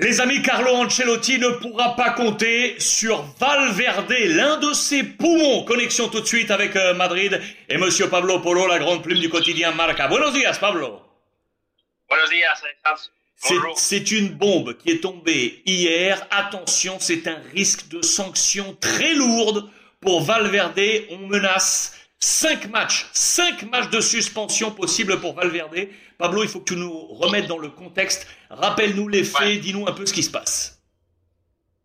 [0.00, 5.64] Les amis, Carlo Ancelotti ne pourra pas compter sur Valverde, l'un de ses poumons.
[5.64, 9.28] Connexion tout de suite avec euh, Madrid et Monsieur Pablo Polo, la grande plume du
[9.28, 10.06] quotidien Marca.
[10.06, 11.02] Buenos días, Pablo.
[12.08, 12.62] Buenos días.
[13.74, 16.24] C'est une bombe qui est tombée hier.
[16.30, 19.68] Attention, c'est un risque de sanction très lourde
[20.00, 21.08] pour Valverde.
[21.10, 25.88] On menace Cinq matchs, cinq matchs de suspension possibles pour Valverde.
[26.18, 28.26] Pablo, il faut que tu nous remettes dans le contexte.
[28.50, 30.82] Rappelle-nous les faits, dis-nous un peu ce qui se passe.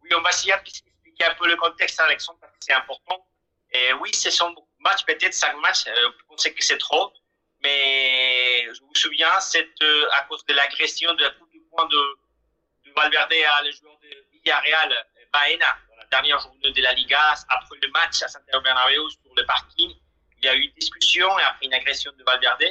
[0.01, 3.27] Oui, on va essayer d'expliquer un peu le contexte, Alexandre, parce que c'est important.
[3.71, 5.85] Et oui, c'est son match, peut-être cinq matchs.
[5.87, 7.13] Euh, on sait que c'est trop.
[7.61, 11.85] Mais je vous souviens, c'est euh, à cause de l'agression de la coupe du point
[11.85, 12.17] de,
[12.85, 17.35] de Valverde à le joueur de Villarreal, Baena, dans la dernière journée de la Liga,
[17.49, 19.93] après le match à Santiago Bernabéu sur le parking
[20.43, 22.65] il y a eu une discussion et après une agression de Valverde.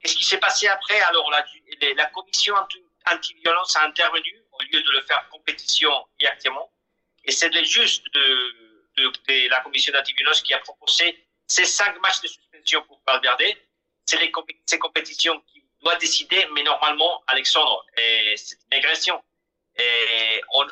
[0.00, 2.54] Qu'est-ce qui s'est passé après Alors, la, commission
[3.10, 6.72] anti-violence a intervenu au lieu de le faire compétition directement.
[7.24, 8.54] Et c'est juste de,
[8.98, 13.42] de, la commission anti-violence qui a proposé ces cinq matchs de suspension pour Valverde.
[14.04, 14.32] C'est les
[14.66, 19.22] ces compétitions qui doit décider, mais normalement, Alexandre, c'est une agression.
[19.76, 20.66] Et on,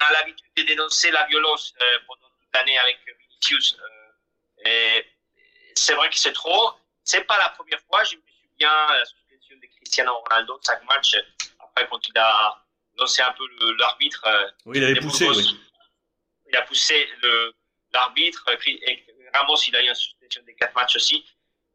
[0.00, 3.76] a l'habitude de dénoncer la violence euh, pendant toute l'année avec Vinicius.
[3.80, 3.98] Euh,
[4.64, 5.06] et
[5.74, 6.72] c'est vrai que c'est trop.
[7.04, 8.04] C'est pas la première fois.
[8.04, 11.16] Je me souviens la suspension de Cristiano Ronaldo, cinq matchs.
[11.60, 12.64] Après, quand il a
[12.96, 13.44] lancé un peu
[13.78, 14.22] l'arbitre.
[14.26, 15.60] Euh, oui, il avait poussé, oui.
[16.50, 17.08] Il a poussé
[17.92, 18.44] l'arbitre.
[18.66, 21.24] Et Ramos, il a eu une suspension de quatre matchs aussi.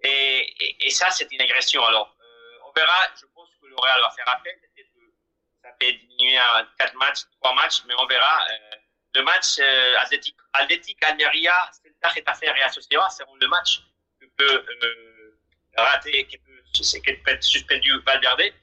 [0.02, 1.84] Et, et, et ça, c'est une agression.
[1.86, 3.08] Alors, euh, on verra.
[3.20, 4.60] Je pense que le Real va faire appel.
[5.64, 8.46] Ça peut diminuer à quatre matchs, trois matchs, mais on verra.
[8.52, 8.76] Euh,
[9.16, 10.36] le match euh, Athletic,
[12.04, 13.82] Athletic Almeria, Celta Getafe Real Sociedad, c'est le match
[14.20, 15.38] que peut euh,
[15.78, 18.54] rater, qui peut, qui peut être suspendu Valverde.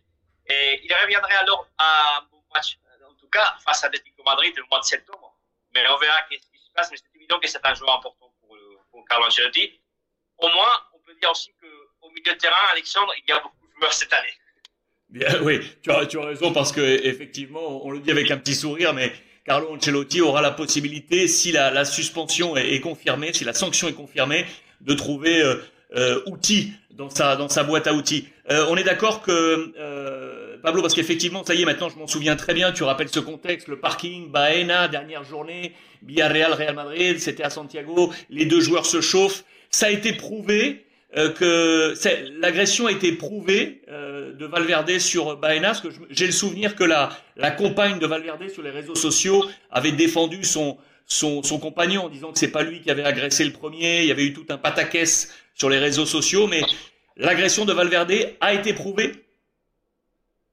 [0.46, 4.64] Et il reviendrait alors à un match, en tout cas face à Atlético Madrid le
[4.70, 5.36] mois de septembre.
[5.74, 6.90] Mais on verra ce qui se passe.
[6.90, 8.56] Mais c'est évident que c'est un joueur important pour,
[8.90, 9.80] pour Carlo Ancelotti.
[10.38, 13.66] Au moins, on peut dire aussi qu'au milieu de terrain, Alexandre, il y a beaucoup
[13.66, 14.34] de joueurs cette année.
[15.08, 18.38] Bien, oui, tu as, tu as raison parce que effectivement, on le dit avec un
[18.38, 19.12] petit sourire, mais
[19.50, 24.46] Carlo Ancelotti aura la possibilité, si la, suspension est, confirmée, si la sanction est confirmée,
[24.80, 25.56] de trouver euh,
[25.96, 28.28] euh, outils dans sa dans sa boîte à outils.
[28.48, 29.74] Euh, on est d'accord que
[30.62, 32.70] Pablo, parce qu'effectivement, ça y est, maintenant je m'en souviens très bien.
[32.70, 35.74] Tu rappelles ce contexte, le parking, Baena, dernière journée,
[36.04, 38.12] Villarreal, Real Madrid, c'était à Santiago.
[38.28, 39.42] Les deux joueurs se chauffent.
[39.68, 40.84] Ça a été prouvé
[41.16, 41.94] euh, que
[42.40, 47.10] l'agression a été prouvée euh, de Valverde sur Baena, que j'ai le souvenir que la,
[47.34, 50.78] la compagne de Valverde sur les réseaux sociaux avait défendu son,
[51.60, 54.02] compagnon en disant que c'est pas lui qui avait agressé le premier.
[54.02, 56.62] Il y avait eu tout un pataquès sur les réseaux sociaux, mais
[57.16, 59.10] l'agression de Valverde a été prouvée.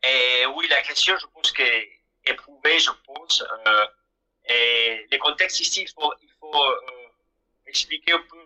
[0.04, 1.86] Et oui, l'agression, je pense qu'elle
[2.26, 3.44] est prouvée, je pense.
[3.44, 3.86] Euh,
[4.50, 6.64] et les contextes ici, il faut, il faut
[7.68, 8.38] expliquer un peu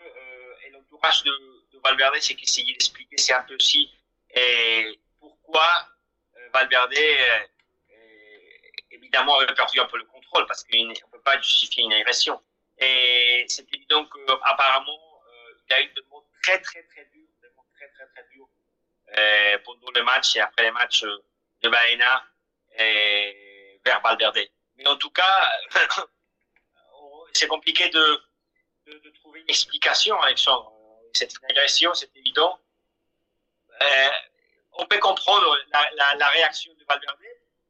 [0.66, 3.92] euh, l'entourage de Valverde, c'est qu'essayer d'expliquer, c'est un peu aussi
[4.34, 5.68] et pourquoi
[6.38, 7.40] euh, Valverde, euh,
[8.92, 12.42] évidemment, a perdu un peu le contrôle, parce qu'on ne peut pas justifier une agression.
[12.78, 17.50] Et c'est évident qu'apparemment, euh, il a eu des mots très, très, très durs, des
[17.50, 18.48] mots très, très, très durs
[19.66, 22.26] pendant le match et après les matchs de Baena
[22.78, 24.40] et vers Valverde.
[24.78, 25.52] Mais en tout cas,
[27.34, 28.24] c'est compliqué de,
[29.00, 30.74] de, trouver une explication, Alexandre
[31.14, 32.60] c'est une agression, c'est évident.
[33.82, 34.10] Euh,
[34.74, 35.58] on peut comprendre
[35.94, 37.18] la, réaction de Valverde.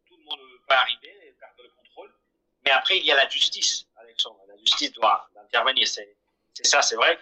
[0.07, 2.13] Tout le monde peut arriver, perdre le contrôle.
[2.63, 4.39] Mais après, il y a la justice, Alexandre.
[4.47, 5.87] La justice doit intervenir.
[5.87, 6.15] C'est,
[6.63, 7.19] ça, c'est vrai.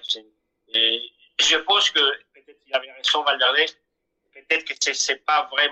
[0.74, 2.00] et je pense que
[2.34, 3.70] peut-être qu'il avait raison, Valverde.
[4.34, 5.68] Peut-être que c'est, pas euh,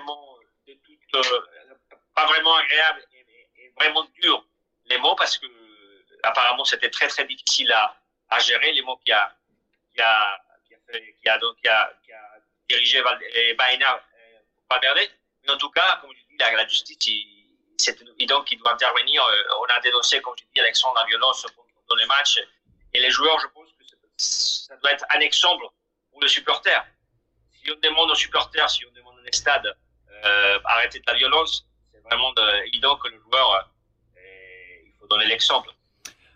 [2.14, 4.44] pas vraiment agréable et, et, vraiment dur
[4.86, 5.46] les mots parce que
[6.22, 7.97] apparemment c'était très très difficile à,
[8.30, 9.34] à gérer les mots qu'il y a
[9.94, 13.18] qui a, qui a, fait, qui a, donc, qui a, qui a dirigé Val,
[13.56, 14.38] Baena euh,
[14.70, 15.10] Valverde.
[15.44, 16.98] Mais en tout cas, comme je dis, la, justice,
[17.76, 19.24] c'est évident qu'il doit intervenir.
[19.24, 21.46] Euh, on a dénoncé, comme je dis, Alexandre, la violence
[21.88, 22.40] dans les matchs.
[22.94, 23.84] Et les joueurs, je pense que
[24.16, 25.64] ça doit être un exemple
[26.10, 26.86] pour les supporters.
[27.52, 29.76] Si on demande aux supporters, si on demande aux stades,
[30.24, 33.70] euh, arrêter de la violence, c'est vraiment de, évident que le joueur,
[34.16, 34.20] euh,
[34.86, 35.70] il faut donner l'exemple.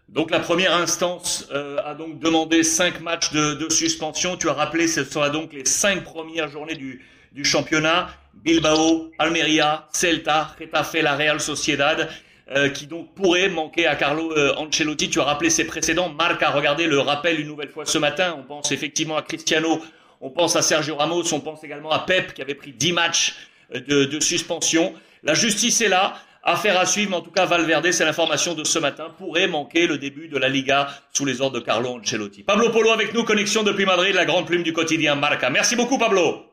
[0.09, 4.37] Donc la première instance euh, a donc demandé cinq matchs de, suspension.
[4.37, 7.01] Tu as rappelé, ce sera donc les cinq premières journées du,
[7.45, 8.11] championnat.
[8.35, 12.11] Bilbao, Almeria, Celta, Getafe, la Real Sociedad,
[12.51, 15.09] euh, qui donc pourrait manquer à Carlo euh, Ancelotti.
[15.09, 16.11] Tu as rappelé ses précédents.
[16.11, 18.37] Marc a regardé le rappel une nouvelle fois ce matin.
[18.39, 19.81] On pense effectivement à Cristiano,
[20.21, 23.35] on pense à Sergio Ramos, on pense également à Pep qui avait pris dix matchs
[23.73, 24.93] de, de suspension.
[25.23, 26.17] La justice est là.
[26.45, 29.87] Affaire à suivre, mais en tout cas, Valverde, c'est l'information de ce matin, pourrait manquer
[29.87, 32.43] le début de la Liga sous les ordres de Carlo Ancelotti.
[32.43, 35.51] Pablo Polo avec nous, connexion depuis Madrid, la grande plume du quotidien Marca.
[35.51, 36.45] Merci beaucoup, Pablo.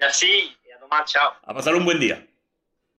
[0.00, 1.32] Merci, et à demain, ciao.
[1.46, 2.16] A pasar un buen día.